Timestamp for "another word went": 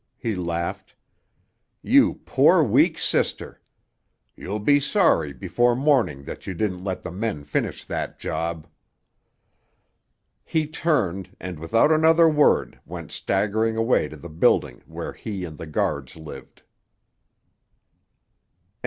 11.91-13.11